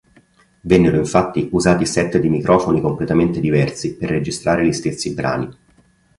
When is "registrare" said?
4.09-4.65